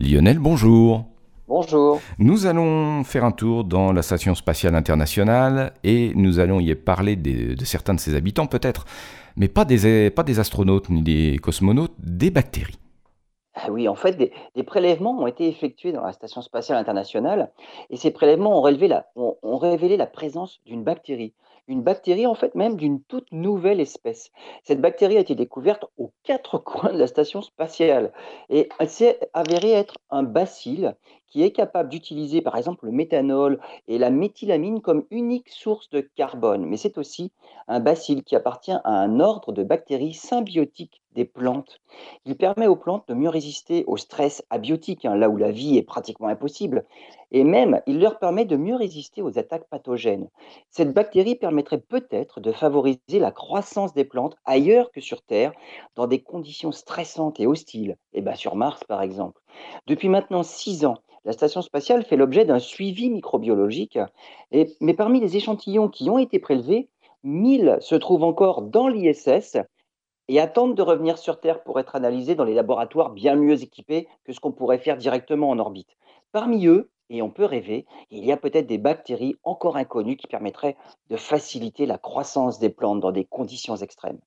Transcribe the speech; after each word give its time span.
Lionel, 0.00 0.38
bonjour. 0.38 1.04
Bonjour. 1.46 2.00
Nous 2.18 2.46
allons 2.46 3.04
faire 3.04 3.24
un 3.24 3.30
tour 3.30 3.64
dans 3.64 3.92
la 3.92 4.02
Station 4.02 4.34
spatiale 4.34 4.74
internationale 4.74 5.74
et 5.84 6.12
nous 6.14 6.38
allons 6.38 6.58
y 6.58 6.74
parler 6.74 7.16
des- 7.16 7.54
de 7.54 7.64
certains 7.64 7.94
de 7.94 8.00
ses 8.00 8.14
habitants 8.14 8.46
peut-être, 8.46 8.86
mais 9.36 9.48
pas 9.48 9.64
des, 9.64 10.10
pas 10.10 10.22
des 10.22 10.40
astronautes 10.40 10.88
ni 10.88 11.02
des 11.02 11.38
cosmonautes, 11.42 11.94
des 11.98 12.30
bactéries. 12.30 12.78
Ah 13.56 13.70
oui, 13.70 13.86
en 13.86 13.94
fait, 13.94 14.16
des, 14.16 14.32
des 14.56 14.64
prélèvements 14.64 15.16
ont 15.20 15.28
été 15.28 15.46
effectués 15.46 15.92
dans 15.92 16.02
la 16.02 16.12
Station 16.12 16.42
spatiale 16.42 16.76
internationale 16.78 17.52
et 17.90 17.96
ces 17.96 18.10
prélèvements 18.10 18.58
ont, 18.58 18.62
relevé 18.62 18.88
la- 18.88 19.06
ont- 19.14 19.33
révélé 19.58 19.96
la 19.96 20.06
présence 20.06 20.60
d'une 20.66 20.84
bactérie. 20.84 21.34
Une 21.66 21.82
bactérie, 21.82 22.26
en 22.26 22.34
fait, 22.34 22.54
même 22.54 22.76
d'une 22.76 23.02
toute 23.02 23.30
nouvelle 23.32 23.80
espèce. 23.80 24.30
Cette 24.64 24.80
bactérie 24.80 25.16
a 25.16 25.20
été 25.20 25.34
découverte 25.34 25.86
aux 25.96 26.12
quatre 26.22 26.58
coins 26.64 26.92
de 26.92 26.98
la 26.98 27.06
Station 27.06 27.40
spatiale 27.40 28.12
et 28.50 28.68
elle 28.78 28.90
s'est 28.90 29.18
avérée 29.32 29.72
être 29.72 29.94
un 30.10 30.22
bacille 30.22 30.92
qui 31.34 31.42
est 31.42 31.50
capable 31.50 31.88
d'utiliser, 31.88 32.42
par 32.42 32.54
exemple, 32.54 32.86
le 32.86 32.92
méthanol 32.92 33.58
et 33.88 33.98
la 33.98 34.10
méthylamine 34.10 34.80
comme 34.80 35.04
unique 35.10 35.48
source 35.48 35.90
de 35.90 36.00
carbone. 36.00 36.64
Mais 36.64 36.76
c'est 36.76 36.96
aussi 36.96 37.32
un 37.66 37.80
bacille 37.80 38.22
qui 38.22 38.36
appartient 38.36 38.70
à 38.70 38.80
un 38.84 39.18
ordre 39.18 39.50
de 39.50 39.64
bactéries 39.64 40.14
symbiotiques 40.14 41.02
des 41.10 41.24
plantes. 41.24 41.80
Il 42.24 42.36
permet 42.36 42.68
aux 42.68 42.76
plantes 42.76 43.08
de 43.08 43.14
mieux 43.14 43.28
résister 43.28 43.82
au 43.88 43.96
stress 43.96 44.44
abiotique, 44.48 45.04
hein, 45.06 45.16
là 45.16 45.28
où 45.28 45.36
la 45.36 45.50
vie 45.50 45.76
est 45.76 45.82
pratiquement 45.82 46.28
impossible, 46.28 46.84
et 47.32 47.42
même 47.42 47.80
il 47.88 47.98
leur 47.98 48.20
permet 48.20 48.44
de 48.44 48.56
mieux 48.56 48.76
résister 48.76 49.20
aux 49.20 49.36
attaques 49.36 49.68
pathogènes. 49.68 50.28
Cette 50.70 50.92
bactérie 50.92 51.34
permettrait 51.34 51.80
peut-être 51.80 52.38
de 52.38 52.52
favoriser 52.52 53.18
la 53.18 53.32
croissance 53.32 53.92
des 53.92 54.04
plantes 54.04 54.36
ailleurs 54.44 54.92
que 54.92 55.00
sur 55.00 55.20
Terre, 55.20 55.52
dans 55.96 56.06
des 56.06 56.22
conditions 56.22 56.70
stressantes 56.70 57.40
et 57.40 57.48
hostiles, 57.48 57.96
et 58.12 58.20
ben 58.20 58.36
sur 58.36 58.54
Mars 58.54 58.84
par 58.84 59.02
exemple. 59.02 59.40
Depuis 59.88 60.08
maintenant 60.08 60.44
six 60.44 60.84
ans, 60.84 60.98
la 61.24 61.32
station 61.32 61.62
spatiale 61.62 62.04
fait 62.04 62.16
l'objet 62.16 62.44
d'un 62.44 62.58
suivi 62.58 63.10
microbiologique, 63.10 63.98
mais 64.80 64.94
parmi 64.94 65.20
les 65.20 65.36
échantillons 65.36 65.88
qui 65.88 66.10
ont 66.10 66.18
été 66.18 66.38
prélevés, 66.38 66.88
1000 67.22 67.78
se 67.80 67.94
trouvent 67.94 68.24
encore 68.24 68.62
dans 68.62 68.88
l'ISS 68.88 69.56
et 70.28 70.40
attendent 70.40 70.74
de 70.74 70.82
revenir 70.82 71.18
sur 71.18 71.40
Terre 71.40 71.62
pour 71.62 71.80
être 71.80 71.96
analysés 71.96 72.34
dans 72.34 72.44
les 72.44 72.54
laboratoires 72.54 73.10
bien 73.10 73.36
mieux 73.36 73.62
équipés 73.62 74.08
que 74.24 74.32
ce 74.32 74.40
qu'on 74.40 74.52
pourrait 74.52 74.78
faire 74.78 74.96
directement 74.96 75.50
en 75.50 75.58
orbite. 75.58 75.96
Parmi 76.32 76.66
eux, 76.66 76.90
et 77.10 77.22
on 77.22 77.30
peut 77.30 77.44
rêver, 77.44 77.86
il 78.10 78.24
y 78.24 78.32
a 78.32 78.36
peut-être 78.36 78.66
des 78.66 78.78
bactéries 78.78 79.36
encore 79.42 79.76
inconnues 79.76 80.16
qui 80.16 80.26
permettraient 80.26 80.76
de 81.10 81.16
faciliter 81.16 81.86
la 81.86 81.98
croissance 81.98 82.58
des 82.58 82.70
plantes 82.70 83.00
dans 83.00 83.12
des 83.12 83.26
conditions 83.26 83.76
extrêmes. 83.76 84.20